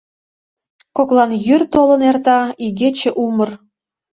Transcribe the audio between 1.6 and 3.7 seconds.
толын эрта, игече умыр.